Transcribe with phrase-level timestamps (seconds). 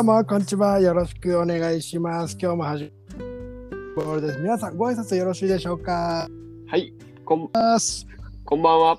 [0.00, 0.80] どうも、こんにちは。
[0.80, 2.34] よろしくお願いします。
[2.40, 2.90] 今日も始ま
[3.96, 4.38] ボールです。
[4.38, 6.26] 皆さん、ご挨拶よろしいでしょうか？
[6.66, 8.06] はい、こんます
[8.46, 8.98] こんばんは。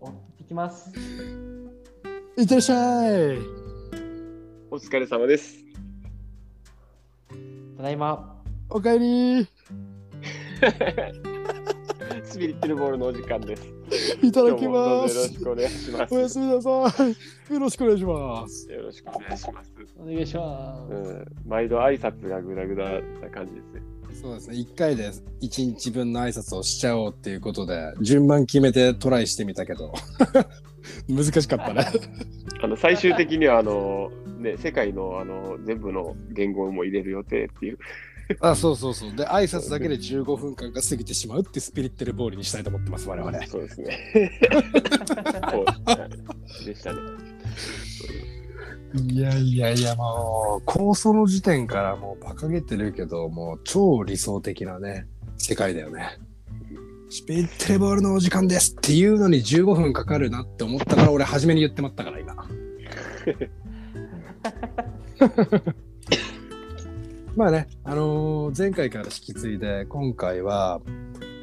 [0.00, 0.14] お行
[0.48, 0.92] きます。
[2.36, 3.38] いってらっしゃい。
[4.72, 5.58] お疲れ様です。
[7.76, 8.42] ただいま。
[8.68, 9.46] おかえり。
[12.24, 13.75] スピリットルボールのお時間です。
[14.22, 15.38] いただきますぞよろし。
[15.38, 16.14] くお願いします。
[16.14, 16.70] おやすみなさ
[17.50, 17.54] い。
[17.54, 18.70] よろしくお願いします。
[18.70, 19.72] よろしくお願いします。
[19.98, 22.84] お願いしまうん、毎度挨拶がグダグダ
[23.20, 23.82] な感じですね。
[24.20, 24.56] そうですね。
[24.56, 29.92] 一回で一日分の挨拶をしちゃおうっていうことで、順番決めてトライしてみたけど、
[31.08, 31.86] 難しかったね。
[32.62, 37.78] あの最終的にはあのね世界のあの全部の言語も入れる予定っていう。
[38.40, 39.14] あ、そうそうそう。
[39.14, 43.46] で、挨拶だけで15分間が過ぎてしまうってスピリットルボールにしたいと思ってます、我々。
[43.46, 44.30] そうですね。
[46.64, 46.98] でしたね。
[49.08, 55.06] いやいやいや、もう、構想の時点からもう馬鹿げてるけど、もう超理想的なね、
[55.38, 56.18] 世界だよね。
[57.08, 62.34] スピリットルボールのお時間ですっていうのに15分かかるなって思ったから、俺初めに言ってまったから、今。
[67.36, 70.80] まあね、あのー前回から引き継いで、今回は、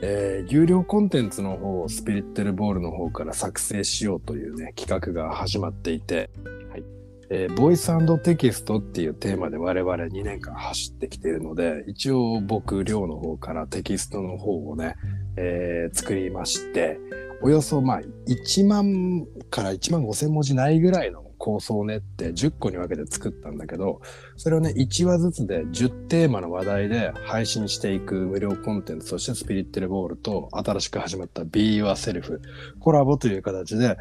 [0.02, 6.32] えー有料コンテンツの方をスピリットルボールの方から作成しようというね、企画が始まっていて、
[6.72, 6.84] はい。
[7.30, 7.92] えーボイス
[8.24, 14.96] テキストっていうテーマで我々2年間走ってきているので、一応僕、寮の方からテキストの方をね、
[15.38, 16.98] えー作りまして、
[17.44, 24.00] およそまあ1万から1万5千文字ないぐらいの構想を練って10個に分けて作ったんだけど、
[24.38, 32.40] それをね、1話ずつで10テーマの話題で配信していく無料コンテンツとしてスピリットルボールと新しく始まった Be Yourself
[32.80, 33.98] コラボという形で、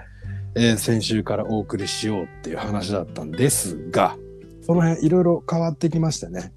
[0.55, 4.17] えー先週からお送りしようっていう話だったんですが、
[4.61, 6.53] その辺いろいろ変わってきましてね。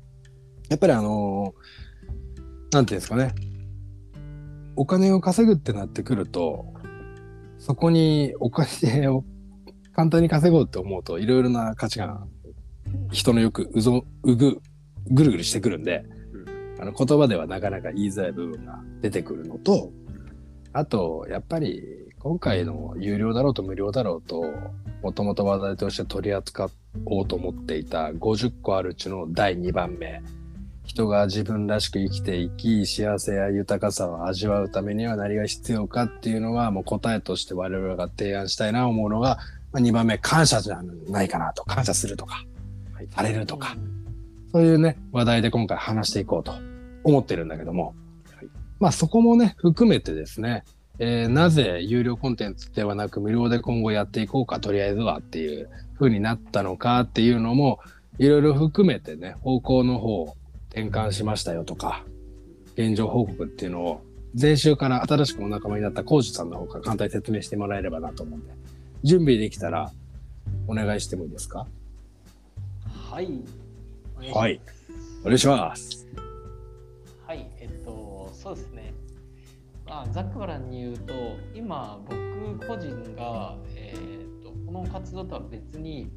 [0.69, 3.33] やっぱりあのーなんていうんですかね。
[4.75, 6.75] お金を稼ぐってなってくると、
[7.57, 9.23] そこにお金を
[9.95, 12.27] 簡単に稼ごうって思うといろいろな価値観、
[13.11, 14.61] 人のよくうぞ、うぐ、
[15.09, 16.03] ぐるぐるしてくるんで、
[16.79, 19.91] あの言葉ではなかなか言いづらい部分が出てくるのと、
[20.73, 21.81] あと、やっぱり
[22.19, 24.43] 今回の有料だろうと無料だろうと、
[25.01, 26.69] もともと話題として取り扱
[27.05, 30.21] おうと思っていた50個あるうちの第2番目。
[30.83, 39.39] 人が自分らしく生きていき、幸せや豊かさを味わうためには何が必要かっていうのは、もう答えとして我々が提案したいな思うのが、
[39.75, 41.65] まあ、2番目、感謝じゃないかなと。
[41.65, 42.45] 感謝するとか、
[42.93, 43.75] はいされるとか、
[44.53, 46.53] そういうね、話題で今回話していこうと
[47.03, 47.93] 思ってるんだけども、
[48.33, 48.47] はい
[48.79, 50.63] まあそこもね、含めてですね、
[50.99, 55.69] えーなぜ有料コンテンツではなく無料で今後やっていこうか、とりあえずはっていう
[55.99, 57.79] 風になったのかっていうのも、
[58.17, 60.37] いろいろ含めてね、方向の方を
[60.69, 62.05] 転換しましたよとか、
[62.75, 64.01] 現状報告っていうのを、
[64.39, 68.53] 前週から新しくお仲間になったコウジさんの方から簡単に説明してもらえればなと思うんで、
[69.05, 69.91] 準備できたら
[70.67, 71.67] お願いしてもいいですか？
[72.89, 73.13] す。
[73.13, 73.29] はい。
[74.33, 74.59] はい。
[75.21, 76.07] お願いします。
[77.27, 77.47] はい。
[77.59, 78.95] えっと、そうですね。
[79.85, 81.13] まあ、ざっくばらんに言うと、
[81.53, 86.11] 今、僕個人が、えーっと、この活動とは別に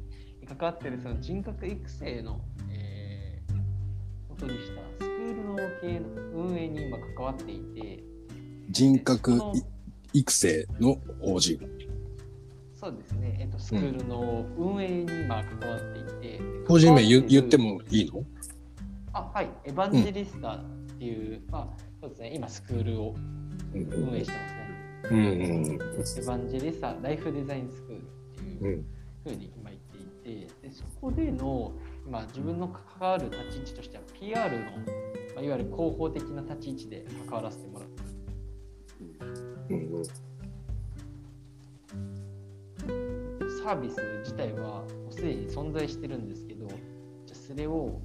[0.47, 8.03] 関わっているその人格育成の、えーことにしたスクールの経営の運営に今関わっていて、
[8.71, 9.39] 人格
[10.13, 11.59] 育成の法人。
[12.79, 16.03] そうですね、えっと、スクールの運営に今関わってい
[16.37, 18.23] て、法人名言言ってももいいの？
[19.11, 20.63] あはい、エヴァンジェリスタっ
[20.97, 21.67] ていう、まあ
[21.99, 23.15] そうですね、今スクールを
[23.73, 25.09] うん運営してますね。
[25.11, 28.71] うんうんエヴァンジェリスタライフデザインスクールってうん。
[28.71, 28.85] いう
[29.25, 29.81] ふうに今言っ
[30.21, 31.73] ていて、でそこでの
[32.07, 34.65] 今自分の関わる立ち位置としては PR の、
[35.35, 38.03] まあ、いわゆる広報的な立ち位置で関わらせてもらって
[39.69, 40.03] うんうん
[43.69, 46.77] サービス自体はもうすでに存在してるんですけど、じゃ
[47.33, 48.01] あそれを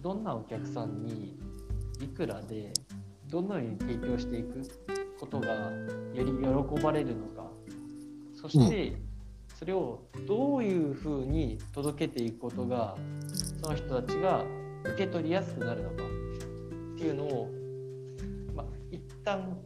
[0.00, 1.36] どんなお客さんに
[2.00, 2.72] いくらで
[3.28, 4.62] どのように提供していく
[5.18, 5.72] ことがよ
[6.14, 7.50] り喜ばれるのか、
[8.40, 8.94] そして
[9.58, 12.96] それをどういうふうに届けていくことが
[13.60, 14.44] その人たちが
[14.84, 17.50] 受け取りやすくなるのかっていうのを、
[18.54, 19.58] まあ、一旦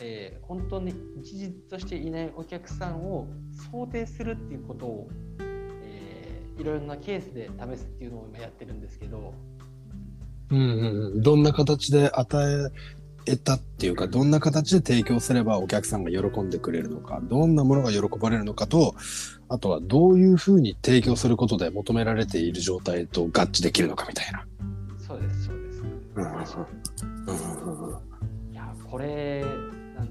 [0.00, 0.92] えー本当に
[1.22, 3.28] 一時としていないお客さんを
[3.70, 5.08] 想定するっていうことを、
[5.38, 9.32] えーいろいろなケースで試すっていうのを今やってるんですけど、
[10.50, 12.70] うんうんうんどんな形で与
[13.26, 18.94] え得たっていうかどんな形で提供すればお客さんが喜んでくれるのかどんなものが喜ばれるのかと
[19.48, 24.46] あとはどういうふうに提供することで求められている状態と合致できるのかみたいな。
[24.98, 25.82] そうです、そうです。
[26.16, 28.10] うんうんうん
[28.48, 29.44] にいや、これ、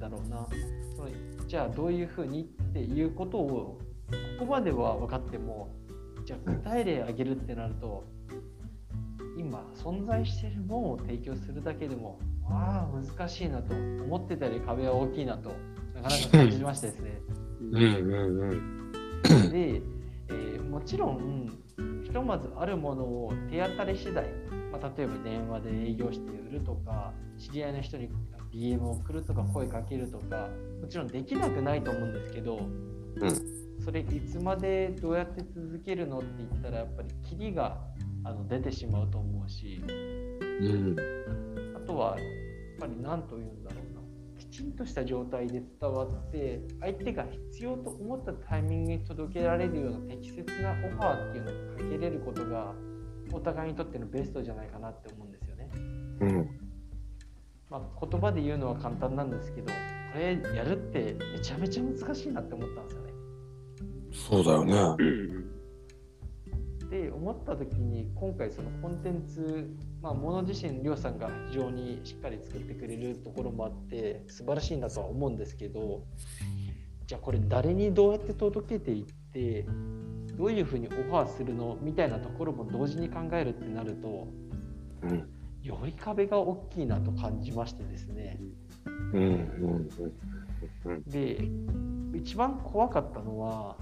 [0.09, 0.47] だろうな。
[0.95, 1.09] その
[1.47, 3.79] じゃあ、どういうふうにっていうことを、
[4.39, 5.69] ここまでは分かっても、
[6.25, 8.03] じゃあ、具体例挙げるってなると、
[9.37, 15.51] 今、存在しているものを提供するだけでも、ああ、難しいなと、思ってたより壁は大きいなと、
[15.95, 17.21] なかなか感じましてですね。
[17.61, 18.79] うんうんうん
[19.51, 19.81] で、
[20.29, 21.49] えーもちろん
[22.03, 24.25] ひとまずあるものを手当たり次第、
[24.71, 28.09] まあ、例えば電話で営業して売るとか知り合いの人に
[28.53, 30.49] DM を送るとか声かけるとか
[30.81, 32.59] もちろんできなくないと思うんですけど、
[33.83, 37.77] それいつまでどうやって続けるのって言ったらやっぱりキリが
[38.23, 40.95] あの出てしまうと思うしうん。
[41.75, 42.27] あとはやっ
[42.79, 43.99] ぱり何と言うんだろうな。
[44.37, 52.73] きちんとした状態で伝わって相手が必要と思ったタイミングに届けられるような適切なオファーっていうのをかけれることが
[53.31, 55.69] お互いにとってのベストじゃないかなって思うんですよね。
[56.21, 56.68] うん
[57.69, 59.73] まあ、言葉で言うのは簡単なんですけどこ
[60.17, 63.13] れやるってめちゃめちゃ難しいなって思ったんですよね。
[64.11, 64.95] そうだよね。
[64.99, 65.59] うん
[66.89, 69.69] で思った時に今回そのコンテンツ、
[70.01, 76.03] まあ、もの自身りょうさんが非常にしっかり作ってくれるところもあって素晴らしいなとは思うんですけど
[77.05, 79.67] じゃあこれ誰にどうやって届けていって
[80.35, 84.27] どういうふうにオファーするのみたいなところも同時に考えるってなると
[85.03, 85.38] うん
[85.69, 88.39] より壁が大きいなと感じましてですね。
[89.13, 89.89] うん
[90.85, 91.03] うん。
[91.03, 91.47] で
[92.13, 93.77] 一番怖かったのは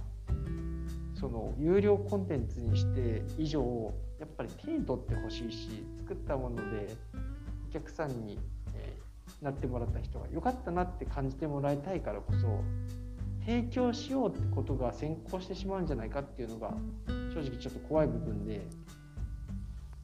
[1.19, 6.95] その有料コンテンツにして以上やっぱり手に取ってほしいし作ったもので
[7.69, 8.39] お客さんに、
[8.75, 9.07] えー
[9.41, 12.63] なってもらった人が良かったなって感じてもらいたいからこそ
[13.45, 16.73] 提供しようってことが先行してしまうんじゃないかっていうのが
[17.33, 18.67] 正直ちょっと怖い部分で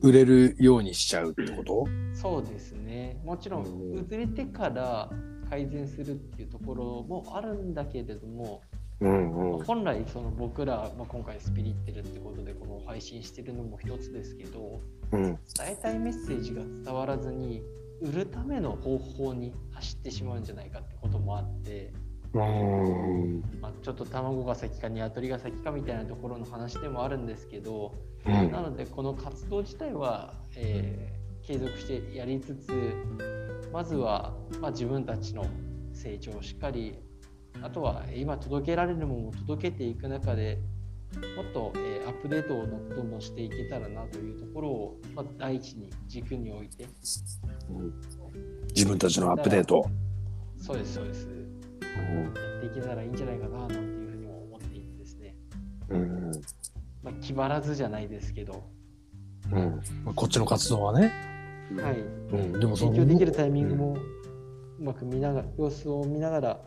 [0.01, 1.87] 売れるようにしちゃうってこと？
[2.13, 3.21] そうですね。
[3.23, 4.07] もちろんうん。
[4.09, 5.09] 売れてから
[5.49, 8.61] 改善するっていうところもあるんだけれども
[8.99, 9.63] うんうん。
[9.63, 14.81] 本来その僕ら、まあ、今回スピリッテルってことでこの配信してるのも一つですけど
[15.11, 15.21] うん。
[15.23, 15.37] 伝
[15.69, 17.61] えたいメッセージが伝わらずに
[18.01, 21.93] 売るための方法に走ってしまうんじゃないかってこともあって、
[22.33, 23.43] うん。
[23.61, 27.93] まあ、ちょっと卵が先か鶏が先かみたいなところの話でもあるんですけど
[28.25, 28.51] うん。
[28.51, 32.71] なのでこの活動自体は、えー継続してやりつつ
[33.73, 35.45] まずは、まあ、自分たちの
[35.93, 36.95] 成長をしっかり
[37.61, 40.59] あとはえー今届けられるものを届けていく中で
[41.35, 46.87] もっと、えーアップデートをどんどんしていけたらなというところを、まあ、第一に軸に置いて。
[48.69, 49.85] 自分たちのアップデート。
[50.57, 51.27] そうですそうです。
[51.27, 55.35] やっていけたらいいんじゃないかななんていうふうにも思っていてですね、
[55.89, 56.31] うん
[57.03, 58.63] まあ、気張らずじゃないですけど、
[59.51, 59.81] うん。
[60.05, 61.11] まあこっちの活動はね。
[61.81, 63.97] はい、うん、でもその提供できるタイミングも
[64.79, 66.59] うまく見ながら様子を見ながら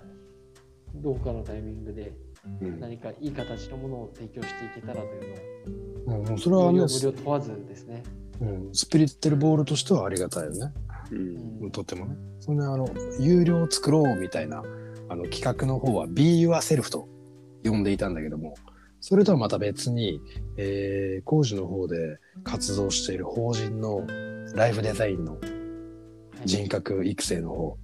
[0.94, 2.12] どこかのタイミングで
[2.60, 2.80] うん。
[2.80, 8.02] 何かいい形のものを提供していけたらというのをうん、もうそれは無料問わずですね。
[8.40, 10.72] うん、スピリッテルボールとしてはありがたいよね。
[11.10, 11.18] うん。
[11.62, 11.70] うん。
[11.72, 12.16] とってもね。
[12.38, 14.62] そんなあの有料作ろうみたいな
[15.08, 17.08] あの企画の方は Be Yourself と
[17.64, 18.54] 呼んでいたんだけども、
[19.00, 20.20] それとはまた別に、
[20.56, 24.06] えー、工事の方で活動している法人の
[24.54, 25.56] ライフデザインのはい
[26.46, 27.76] 人格育成の方。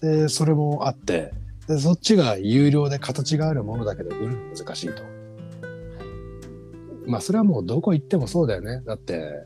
[0.00, 1.32] で、それもあって、
[1.68, 5.02] でそっちが有料で形があるものだけど売るの難しいと。
[7.06, 8.80] まあそれはもうどこ行ってもそうだよね。
[8.84, 9.44] だって、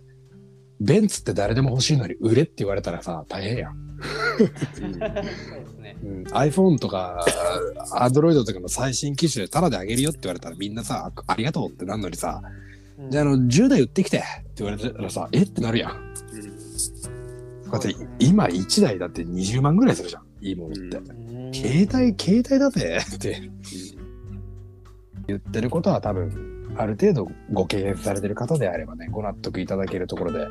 [0.80, 3.76] ベンツって誰でも欲しいのに売れって言われたらさ、大変やん。
[6.02, 7.24] そうん、iPhone とか
[7.92, 12.66] Android とかの最新機種でタダであげるよって言われたらみんなさ、ありがとうってなるのにさ、うん
[13.10, 15.90] じゃああの10台売ってきてって言われたらさ、えってなるやん。
[17.70, 20.22] こうやって今1台だって20万ぐらいするじゃん。
[20.40, 20.96] いいものって。
[20.96, 23.50] うん携帯、携帯だぜって
[25.26, 30.46] 言ってることは多分、ある程度ご経験されてる方であればね、ご納得いただけるところで、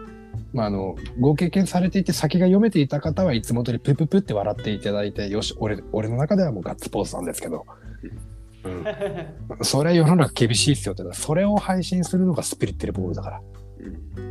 [0.55, 7.65] まあ、あの、ご経験されていて先が読めていた方はいつも通りプププって笑っていただいて、よし、俺、俺の中ではもうガッツポーズなんですけど、
[8.63, 8.85] うん。
[9.65, 13.41] それは世の中厳しいっすよってそれを配信するのがスピリッテルボールだから。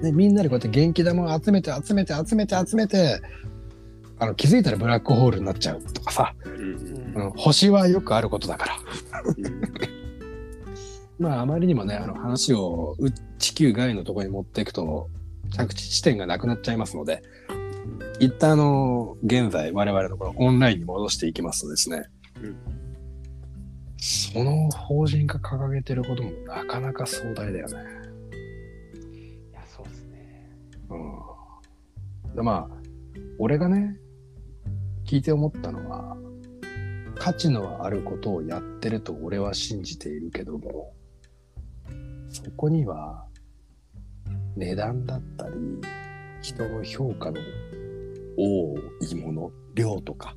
[0.00, 3.20] で、みんなでこうやって元気玉を集めて集めて集めて集めて、
[4.18, 6.34] あの気づいたらブラックホールになっちゃうとかさ、
[7.14, 8.78] うん、星はよくあることだから。
[11.18, 15.10] まああまりにもね、あの話をう地球外のところに持っていくと、
[15.54, 17.22] 着地地点がなくなっちゃいますので、
[18.20, 22.04] 一旦あの、現在我々のこのオンラインに戻していきますとですね、
[22.42, 22.84] うん
[24.06, 27.78] その法人が掲げてることもなかなか壮大だよね。
[29.50, 30.50] いや、そうですね。
[30.90, 32.36] うん。
[32.36, 32.76] でまあ、
[33.38, 33.96] 俺がね、
[35.06, 36.18] 聞いて思ったのは、
[37.14, 40.92] 価値のあることをやってると俺は信じているけども、
[42.28, 43.24] そこには
[44.56, 45.54] 値段だったり、
[46.42, 47.38] 人の評価の
[48.36, 50.36] 多いもの、量とか、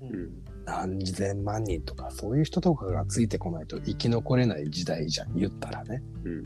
[0.00, 0.04] う。
[0.04, 0.30] ん。
[0.64, 6.02] 何千万人とか、そういう人とかがついてこないと生き残れない時代じゃん、言ったらね。
[6.24, 6.44] うん。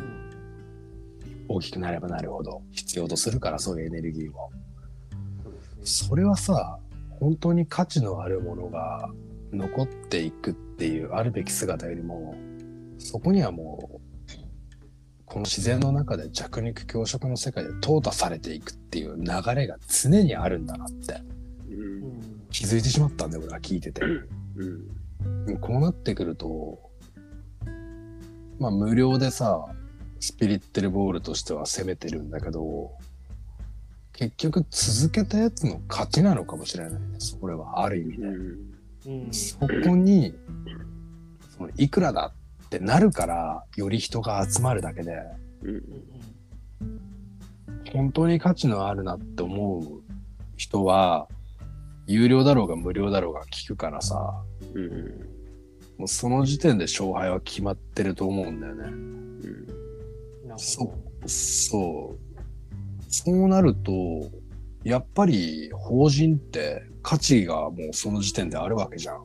[1.48, 4.50] 大きくなればなるほど必要とするから、そういうエネルギーを。
[5.82, 6.78] それはさ、
[7.18, 9.10] 本当に価値のあるものが
[9.52, 12.34] 残っていくっていうあるべき姿よりも、
[12.98, 13.99] そこにはもう、
[15.30, 21.22] この自然の中で弱肉強食の世界で淘汰されていくっていう流れが常にあるんだなって。
[22.50, 24.02] 気づいてしまったんだよ、俺は聞いてて。
[24.02, 25.56] うん。
[25.58, 26.80] こうなってくると、
[28.58, 29.66] まあ無料でさ、
[30.18, 32.90] スピリッテルボールとしては攻めてるんだけど、
[34.12, 37.38] 結局続けたやつの勝ちなのかもしれないです。
[37.38, 38.26] これはある意味で。
[38.26, 39.32] うん。
[39.32, 40.34] そこに、
[41.56, 42.32] そのいくらだ
[42.70, 45.20] ってなるから、より人が集まるだけで、
[47.92, 50.02] 本当に価値のあるなって思う
[50.56, 51.26] 人は、
[52.06, 54.40] 有料だろうが無料だろうが聞くからさ、
[54.72, 54.90] うん。
[55.98, 58.84] もうその時点で勝敗は決まってると思うんだよね。
[58.84, 60.56] うん。
[60.56, 60.94] そど。
[61.26, 62.18] そう。
[63.08, 63.92] そうなると、
[64.84, 69.24] やっぱり法人って価値がもうその時点であるわけじゃん。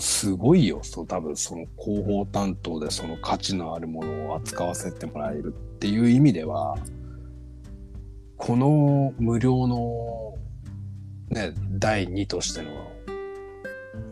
[0.00, 6.76] すごいよ、そう多分その広報担当でその価値のあるものを扱わせてもらえるっていう意味では、
[8.36, 10.34] この無料の
[11.30, 12.70] ね、第2としての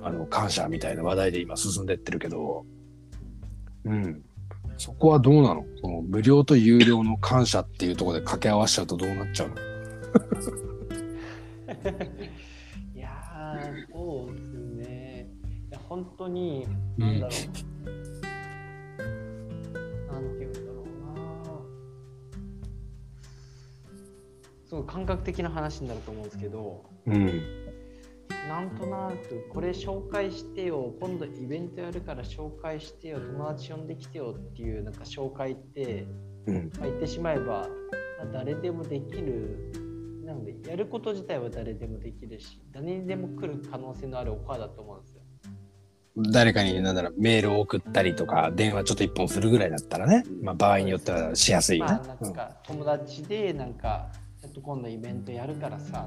[0.02, 2.64] あの感謝みたいな話題で今進んでってるけど、
[3.84, 4.22] うん。
[4.76, 5.64] そこはどうなの？
[5.80, 9.54] その無料と有料の感謝っていうところで掛け合わせちゃうとどうなっちゃうの？
[12.94, 14.34] いやー、そう。
[15.88, 17.40] 本当に、なんだろう。
[20.12, 21.60] なんていうんだろうな。
[24.64, 27.42] すごい感覚的な話になると思うんですけど、うん。
[28.48, 36.06] なんとなくこれ紹介してよ、今度イベントやるから紹介してよ、友達呼んできてよっていうなんか紹介って、
[36.46, 36.70] うん。
[36.78, 37.68] まあ、言ってしまえば、
[38.18, 39.72] まあ、誰でもできる
[40.24, 45.13] なのでやること自体は誰でもできるし誰にでも来る可能性のあるオファーだと思うんですよ。
[46.16, 51.92] 誰かになんだろうメールを送ったりとか電話ちょっと一本するぐらいだったらね、まあ、場合によってはしやすいよね。
[51.92, 52.16] ま。
[52.20, 54.08] あなんか友達でなんか
[54.40, 56.06] ちょっと今度イベントやるからさ、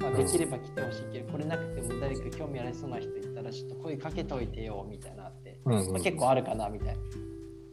[0.00, 5.92] まあ、できれば来てほしいけどこれなくても誰か興味ありそうな人いたらちょっと声かけといてよみたいなって、うんうん。
[5.92, 7.00] まあ、結構あるかなみたいな。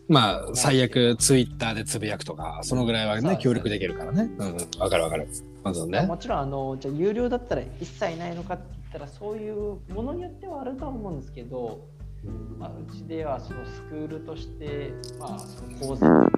[0.09, 4.29] まあ最悪ツイッターでつぶやくとかそのぐらいはね協力できるからね。
[4.39, 5.27] うんうんわかるわかる。
[5.63, 6.01] まずね。
[6.01, 11.87] もちろんあのじゃあ有料だったら一切ないのかって言ったらそういうものによってはあるとは思うんですけど、
[12.57, 16.29] まあ、うちではそのスクールとして、まあ、その講座とか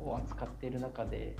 [0.00, 1.34] を扱っている中で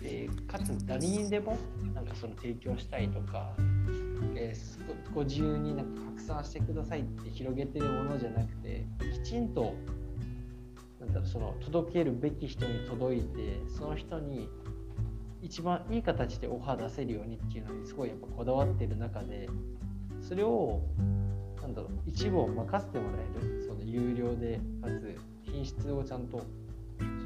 [0.00, 1.58] でかつ誰にでも
[1.92, 3.50] なんかその提供したいとか、
[4.36, 4.78] えー
[5.12, 9.74] ごご自由になんか拡散してくださいって広げてるものじゃなくてきちんと
[11.00, 14.48] なんだろうその届けるべき人に届いてその人に
[15.40, 19.48] 一番いい形でオファー出せるようにっていうのにすごいやっぱこだわってる中で
[20.20, 20.80] それを
[21.60, 26.42] なんだろう一部を任せてもらえるその有料でかつ品質をちゃんと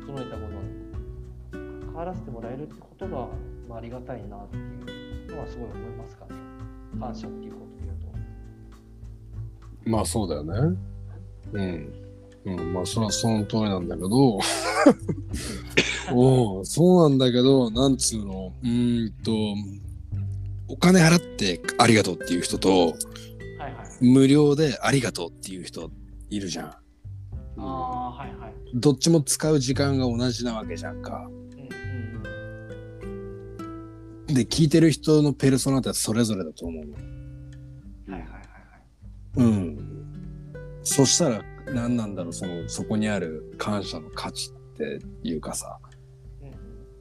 [0.07, 3.29] 整えたものに関わらせてもらえるってことが、
[3.69, 6.42] まあ、ありがたいなっていうのはすごい思いますかね。
[7.03, 7.99] 感謝っていうことで言う
[9.85, 9.91] と。
[9.91, 10.79] まあそうだよね。
[11.53, 11.93] うん。
[12.45, 14.39] うん、まあそれはその通りなんだけど、
[16.13, 19.33] おうそうなんだけど、なんつうの、うーんと、
[20.69, 22.93] お金払ってありがとうっていう人と、はい
[23.59, 24.05] はい。
[24.05, 25.91] 無料でありがとうっていう人
[26.31, 26.67] いるじゃん。
[26.67, 26.81] あ
[27.59, 28.55] あ、はいはい。
[28.75, 31.29] どっちも使う時間が同じなわけじゃんか。
[34.35, 36.97] で、聞いてる人のペルソナってそれぞれだと思うの。
[38.09, 38.13] うん。
[38.13, 39.51] はいはいはいはい。
[39.51, 39.79] うん。
[40.83, 45.79] そしたら何なんだろう、その、そこにある感謝の価値っていうかさ、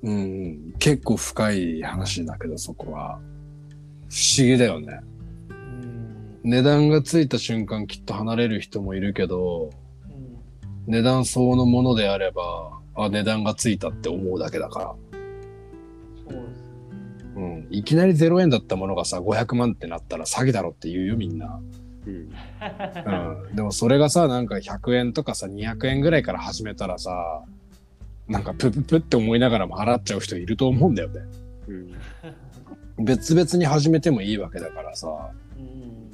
[0.04, 3.20] うんうん、結構深い話だけど、そこは。
[4.10, 5.00] 不思議だよね。
[5.50, 9.70] うん値段がついた瞬間きっと離れる人もいるけど、
[10.06, 14.96] うん値段相応のものであれば、あ、値段がついたって思うだけだから。
[17.72, 21.60] そいきなり0円だったものがさ、500万ってなったら詐欺だろって言うよ、みんな。
[22.06, 22.14] うん。
[22.14, 23.56] うん。
[23.56, 27.44] でもそれがさ、なんか100円とかさ、200円ぐらいから始めたらさ、
[28.28, 31.22] なんかプププって思いながらも払っちゃう人いると思うんだよね。
[31.68, 31.74] う
[33.02, 33.06] ん。
[33.06, 35.32] 別々に始めてもいいわけだからさ、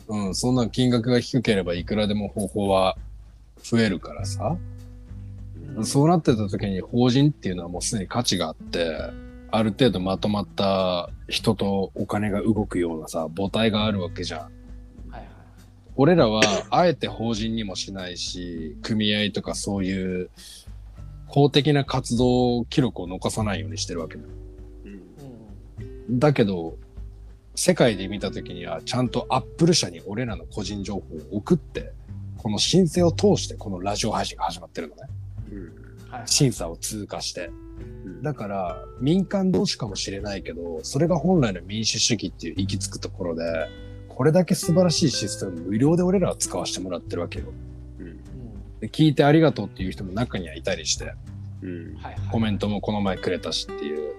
[0.10, 2.98] うんうん、そんな金額が低ければいくらでも方法は
[3.62, 8.98] 増えるからさ、うんそうなってた時に法人っていうのはもうすでに価値があって、
[9.50, 14.40] ある程度まとまった人とお金が動くようなさ、母体があるわけじゃん。
[14.42, 15.28] はいはい
[16.00, 20.30] 俺らはあえて法人にもしないし、組合とかそういう
[21.28, 24.22] 公的な活動記録を残さないようにしてるわけだ。
[24.86, 24.92] うん。
[24.92, 26.78] うんだけど、
[27.56, 31.92] 世界で見た時にはちゃんとアップル社に俺らの個人情報を送って、
[32.38, 35.02] この申請を通してこのラジオ配信が始まってるのね。
[35.52, 36.12] うん。
[36.12, 37.50] はい審査を通過して。
[37.80, 43.70] うんだから民間同士かもしれないけど、それが本来の民主主義っていう行き着くところで、
[44.10, 47.46] これだけ素晴らしいシステム無料で俺らは使わせてもらってるわけよ。
[48.00, 48.08] うん。
[48.08, 48.18] うん
[48.80, 51.14] で聞いてありがとうっていう人も中にはいたりして、
[51.62, 51.96] うん。
[51.96, 54.16] はいはいコメントもこの前くれたしっていう。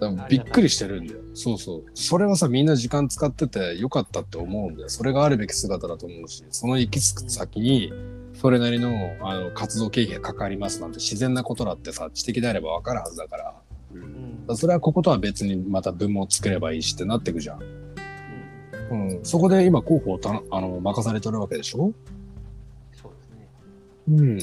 [0.00, 0.24] うん。
[0.28, 1.20] びっくりしてるんだよ。
[1.34, 1.84] そうそう。
[1.94, 4.88] それはさ、みんな時間使っててよかったって思うんだよ。
[4.88, 7.92] それがあるべき姿だと思うし、その行き着く先に、
[8.40, 13.54] それなりのあの活動経費がかかりますなんて自然なことだってさ、知的であればわかるはずだから。
[13.92, 13.96] う。
[13.96, 17.62] うんんだからそれはこことは別にまた文も作ればいいしってなってくじゃん。
[18.90, 19.24] うんうん。
[19.24, 21.92] そこで今候補をたあの任されてるわけでしょ？
[22.94, 23.48] そうですね
[24.08, 24.38] うん。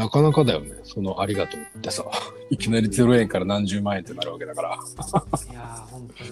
[0.00, 0.72] なかなかだよね。
[0.84, 2.04] そのありがとうってさ、
[2.50, 4.68] いきなり0円から何十万円ってなるわけだから。
[4.70, 6.30] いやー本当に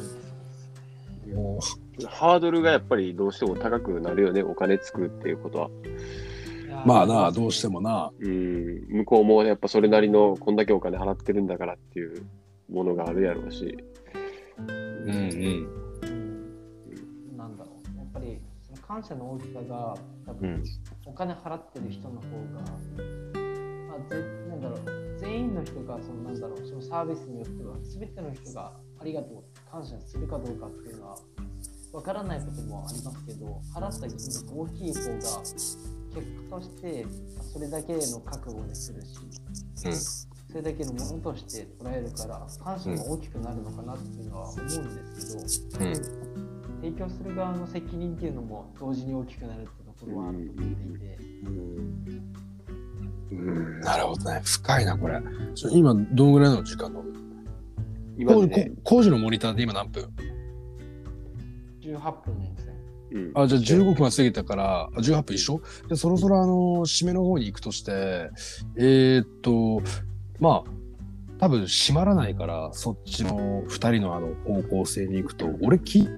[1.35, 1.59] そ
[2.05, 5.71] うハードルがやっぱりどうしても高くなるよね、お金つくっていうことは。
[6.85, 8.13] まあな、どうしてもな。
[8.21, 8.87] うん。
[8.89, 12.27] 向こうもやっぱそれなりのこんだけお金払ってるんだからっていう
[12.71, 13.77] ものがあるやろうし。
[14.59, 15.87] うんうん。
[16.03, 19.95] うんなんだろうやっぱりその感謝の大きさが
[20.27, 20.65] 多分、うん
[21.09, 22.61] お金払ってる人の方が、
[23.89, 24.17] まあ、ぜ
[24.49, 31.19] なんだろう全員の人がそのなんだろうそのサービスによっては全ての人がありがとうって感謝するかどうかっていうのは
[31.93, 35.61] わからないこともありますけど払った金額大きい方が結
[36.51, 37.07] 果として
[37.53, 39.09] それだけの覚悟でするし、
[40.49, 44.79] それだけのものとして捉えるから感謝が大きくなるのかなっていうのは思うんで
[45.49, 45.95] すけど、うん。
[46.83, 51.19] 提供する側の責任っていうのも同時に大きくなるってところはあると思っていて、
[53.33, 54.41] うん、なるほどね。
[54.45, 55.21] 深いな、これ。
[55.71, 57.26] 今、どんぐらいの時間なの？
[58.25, 60.09] 工事今ね、工事のモニターで今何分
[61.81, 62.75] ？18分ですね。
[63.13, 63.33] うん。
[63.35, 65.61] あ、じゃあ15分が過ぎたから、あ18分一緒？
[65.89, 66.53] で、そろそろあの、
[66.87, 68.31] 締めの方に行くとして、
[68.77, 69.83] えー、っと、
[70.41, 70.71] まあ、
[71.39, 76.09] 多分閉まらないから、そっちの二人のあの方向性に行くと、俺き、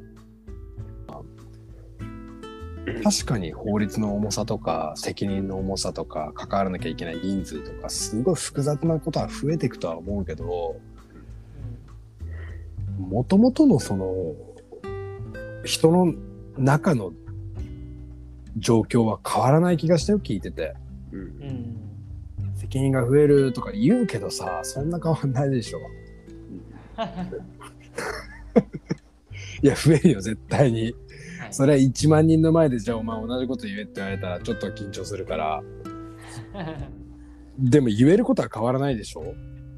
[3.03, 10.77] 確かに法律の重さとか、責任の重さとか、関わらなきゃいけない人数とか、すごい複雑なことは増えていくとは思うけど、
[12.99, 14.35] もともとのその、
[15.65, 16.15] 人の
[16.57, 17.13] 中の
[18.57, 20.75] 状況は変わらない気がしたよ、聞いてて。
[21.13, 21.27] うんうん。
[22.45, 22.57] うん。
[22.57, 25.79] 責任が増えるとか言うけどさ、そんな変わんないでしょ。
[29.63, 30.83] いや、増えるよ、絶対に。
[30.83, 30.95] はい
[31.51, 35.63] それは1万人の前で、じゃあお前同じこと言えって言われたらちょっと緊張するから。
[37.59, 39.23] でも言えることは変わらないでしょ。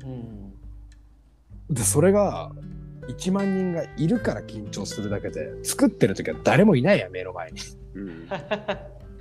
[0.05, 1.75] うん。
[1.75, 2.53] で、それが、
[3.15, 7.61] 1万人がいるから緊張するだけで、作ってる時は誰もいないやん、目の前に。
[7.95, 8.29] うん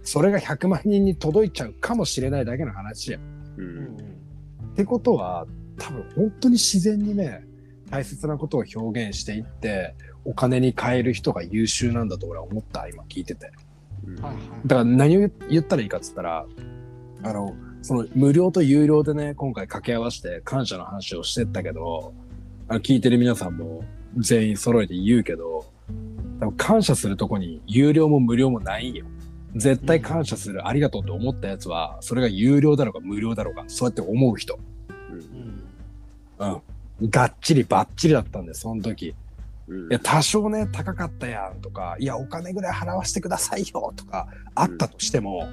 [0.01, 3.21] それが100万人に届いちゃうかもしれないだけの話やん。
[3.21, 3.25] う
[3.57, 5.45] うんんってことは
[5.77, 7.45] 多分本当に自然にね
[7.89, 13.51] 大切なことを表現していってお金に変える人が優秀なんだと俺は思った今聞いてて
[14.05, 14.41] うんはいはい。
[14.65, 16.45] だから何を言ったらいいかっつったら
[17.23, 22.13] あのその無料と有料でね今回掛け合わせて感謝の話をしてったけど
[22.69, 23.83] あの聞いてる皆さんも
[24.17, 25.65] 全員揃えて言うけど
[26.39, 29.05] 多分感謝するとこに有料も無料もないんよ
[29.55, 34.59] 絶対感謝する、ありがとうって思ったやつはそれが有料だろうか無料だろうかそうやって思う人
[36.39, 36.61] うん。
[37.01, 37.09] うん。
[37.09, 39.15] がっちりばっちりだったんで、その時。
[39.67, 45.47] うんいや、多少ね、高かったやんとか、いや、お金ぐらい払わせてくださいよとか、あったとしても、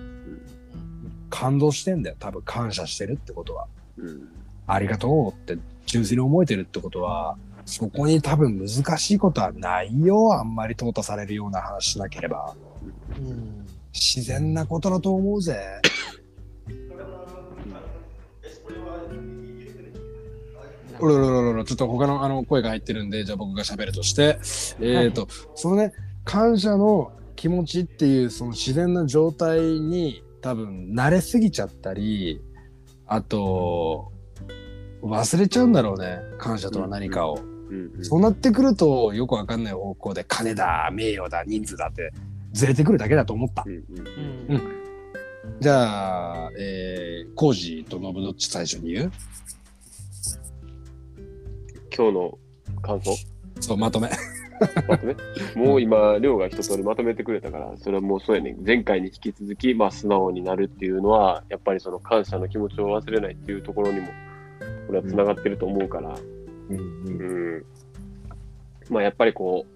[1.29, 2.17] 感動してんだよ。
[2.19, 3.67] 多分感謝してるってことは。
[3.97, 4.29] うん
[4.69, 8.69] ありがとうって純粋に思えてるってことは、そこに多分難
[8.99, 10.35] しいことはないよ。
[10.35, 12.55] あんまり淘汰されるような話しなければ。
[13.19, 13.67] うん。
[13.93, 15.81] 自然なことだと思うぜ。
[20.99, 24.39] ちょっと他のあの声が入ってるんで、じゃあ僕が喋るとして、
[24.81, 25.93] えっ、と、そのね、
[26.25, 32.41] 感謝の気持ちっていうその自然な状態に多分慣れすぎちゃったり、
[33.07, 34.13] あと、
[35.03, 37.39] 忘れちゃうんだろうね、感謝とは何かを。
[37.39, 37.47] うん
[37.97, 42.13] うんそうなってくると、よくわかんない方向で金だ、名誉だ、人数だって
[42.53, 43.71] ずれてくるだけだと思ったう。
[43.71, 44.63] んうんうん
[45.61, 49.13] じゃあ、えー、コージとノブどっち最初に言う？
[51.97, 52.39] 今日の
[52.83, 53.17] 感想？
[53.61, 54.11] そう、まとめ。
[54.89, 55.17] まとめ？
[55.57, 58.57] もう今、亮が一通りまとめてくれたから、それはもうそうやね。
[58.65, 64.09] 前回に引き続き、まあ、素直になるっていうのは、やっぱりその感謝の気持ちを忘れないっていうところにも、
[64.87, 66.19] これは繋がってると思うから、
[66.71, 67.65] うん。
[68.89, 69.71] まあ、やっぱりこう、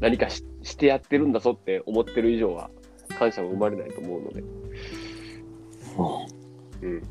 [0.00, 2.70] 何かししてやってるんだぞって思ってる以上は、
[3.18, 4.42] 感謝は生まれないと思うので、
[5.96, 6.26] は
[6.82, 6.98] うん。
[6.98, 7.02] い、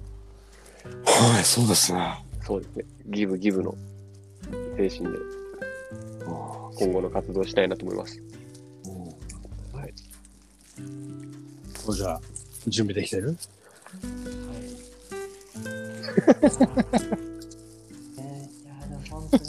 [1.44, 2.26] そうですね。
[2.42, 2.86] そうですね。
[3.08, 3.76] ギブギブの
[4.76, 5.18] 精神で
[6.20, 8.22] 今後の活動をしたいなと思います。
[9.72, 9.94] はい。
[11.76, 12.22] そうじゃあ、
[12.68, 13.28] 準備できてる？
[13.28, 13.38] はい。
[18.18, 19.44] ねいや、でも本当に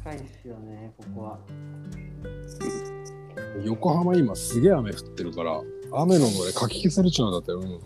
[0.00, 1.38] 深いですよね、ここは。
[3.64, 5.60] 横浜今すげえ雨降ってるから、
[5.92, 7.52] 雨ののでかき消されちゃうんだって。
[7.52, 7.80] うん。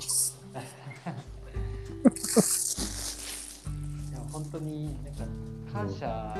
[4.30, 5.24] 本当になんか
[5.72, 6.38] 感謝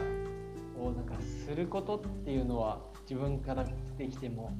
[0.79, 1.15] をなんか
[1.47, 3.65] することっていうのは自分から
[3.99, 4.53] できても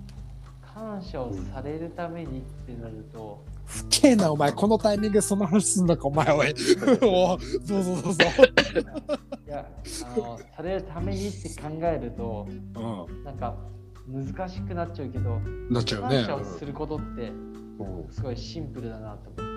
[0.63, 6.55] 感謝をされるためにってなると、ふけえな、お前、このタイミングでその話すんだか、お前、おい。
[7.03, 9.69] おそうそうそうそいや
[10.05, 13.25] あのされるためにって考えるとう。
[13.25, 13.57] なんか
[14.09, 15.69] 難しくなっちゃうけど、うん。
[15.71, 16.25] なっちゃう感ね。
[16.25, 18.09] 謝をすることってうん。
[18.11, 19.53] すごいシンプルだなと思っ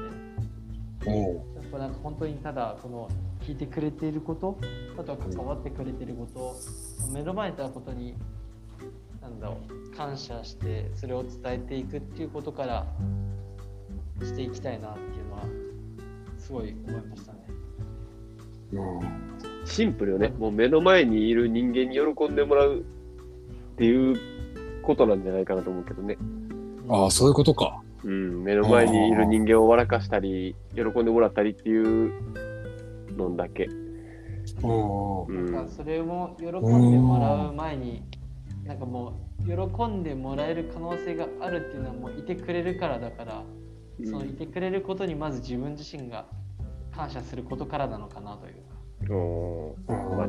[1.04, 1.10] て。
[1.10, 3.10] おうやっぱなんか本当にただこの
[3.42, 4.58] 聞いてくれていること
[4.98, 6.56] あとは関わってくれていること
[7.14, 8.16] 目の前にあったことに
[9.22, 12.86] なんだろう感謝してそれを伝えていくっていうことから
[14.26, 15.44] していきたいなっていうのは
[16.38, 17.40] すごい思いましたね。
[18.74, 19.00] うん。
[19.66, 20.30] シンプルよね。
[20.38, 22.84] もう目の前にいる人間に喜んでもらうっ
[23.78, 24.20] ていう
[24.84, 26.18] ことなんじゃないかなと思うけどね。
[26.88, 27.82] ああ、そういうことか。
[28.04, 32.14] うん、目の前にいる人間を笑かしたり、喜んでもらったりっていう
[33.18, 33.70] のだけ。
[34.64, 35.26] うん。
[35.26, 35.54] うん。
[35.54, 36.52] なんかそれも喜ん
[36.92, 38.04] でもらう前に
[38.66, 43.44] なんかもう喜んでもらえる可能性があるっていうのはもういてくれるからだから
[44.06, 46.26] そのいてくれることにまず自分自身が
[46.96, 48.70] 感謝することからなのかなというか。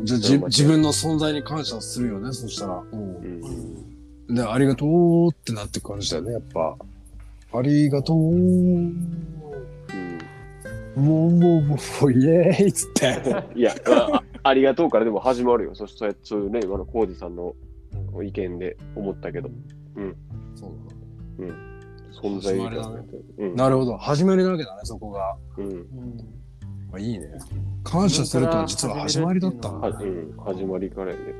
[0.04, 2.82] じゃあじ自分の存在に感謝するよね、そしたら。
[2.92, 4.00] うんうん
[4.34, 6.76] で、ありがとうってなって感じだよね、やっぱ。
[7.52, 8.16] ありがとう。
[8.16, 9.32] もうん
[10.96, 13.20] うもうもうもう、イエーイっつって。
[13.56, 15.74] いやあ、ありがとうからでも始まるよ。
[15.74, 17.54] そしてそういうね、今のコージさんの
[18.22, 19.50] 意見で思ったけど、
[20.54, 20.70] そう
[21.40, 21.69] 存在意
[22.12, 23.04] 義始まりだね
[23.38, 23.96] うんなるほど。
[23.96, 25.36] 始まりなわけだね、そこが。
[25.56, 26.40] うんうん
[26.90, 27.28] まあ、いいね。
[27.84, 30.04] 感謝するとは実は始まりだったんはだね。
[30.06, 31.34] うん、始まりからやね。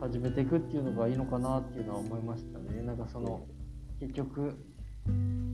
[0.00, 2.82] 始めていくっていうのがいいのかなっていうのは思いましたね。
[2.82, 3.44] なんかその
[3.98, 4.54] 結局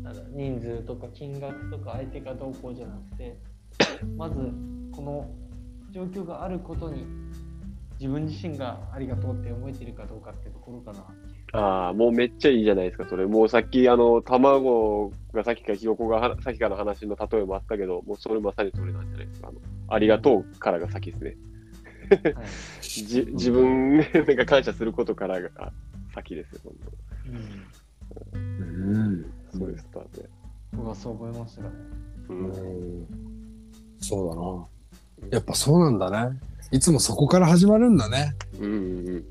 [0.05, 3.39] なんだ人数とか金額とか相手がどうこうじゃなくて
[4.17, 4.37] まず
[4.91, 5.31] この
[5.91, 7.07] 状況があることに
[7.99, 11.42] 自分自身がありがとうって思えてるかどうかってところかなっていう。
[11.53, 13.27] ああ、もうめっちゃいいじゃないですか、それ。
[13.27, 19.49] もうさっき、あの、卵がさっきからひよこがはさっきからの話の例えもあったけど、もうそれまさにそれなんじゃないですか。
[19.49, 21.31] あのありがとうからが先ですね。
[21.31, 21.37] はい
[22.83, 25.73] じ自分なんか感謝することからが
[26.15, 26.75] 先ですよ、本
[28.35, 29.33] うん、うん。
[29.53, 29.59] 当。
[29.59, 30.31] そういうスタートで。
[30.73, 31.69] 僕はそう思いましたね。
[32.29, 32.33] う。
[32.35, 33.07] うんん
[33.99, 34.29] そう
[35.21, 35.31] だな。
[35.31, 36.39] やっぱそうなんだね。
[36.71, 38.35] いつもそこから始まるんだね。
[38.61, 38.73] うん
[39.07, 39.25] うん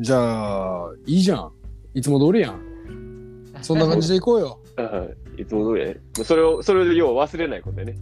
[0.00, 1.52] じゃあ、いいじゃん。
[1.94, 2.60] いつも通りやん。
[3.62, 4.60] そんな感じでいこうよ。
[4.76, 4.84] うん。
[4.84, 5.06] は
[5.38, 5.42] い。
[5.42, 5.96] いつも通りね。
[6.24, 7.98] それを、それで要は忘れないことだよね。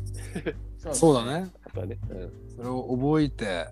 [0.79, 1.51] そそうだね。
[1.65, 1.99] あとはね。
[2.11, 3.67] うんそれを覚えて、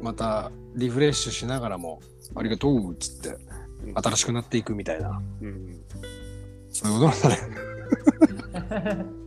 [0.00, 2.00] またリフレッシュしながらも、
[2.34, 3.36] ありがとうっつって、
[3.94, 5.20] 新しくなっていくみたいな。
[5.40, 5.80] うん。
[6.70, 9.06] そういうことなんだね。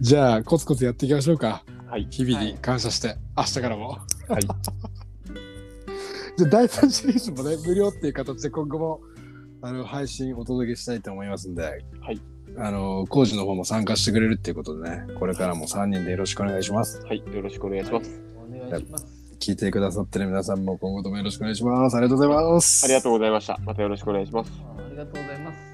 [0.00, 1.64] じゃあ、コツコツやっていきましょうか。
[1.86, 2.06] はい。
[2.10, 3.88] 日々に感謝して、明日からも。
[4.28, 4.42] はい。
[6.36, 9.00] じゃあ、第3シリーズもね、無料っていう形で今後も
[9.62, 11.62] あの配信お届けしたいと思いますんで、
[12.00, 12.20] はい。
[12.58, 17.04] あの、工事の方も参加してくれるっていうことでね、これからも3人でよろしくお願いします。
[17.04, 17.18] はい。
[17.18, 18.20] よろしくお願いします。
[18.36, 19.06] お願いします。
[19.38, 21.96] 聞いてくださってる皆さんも今後ともよろしくお願いします。
[21.96, 22.84] ありがとうございます。
[22.84, 23.58] ありがとうございました。
[23.64, 24.50] またよろしくお願いします。
[24.64, 25.65] あ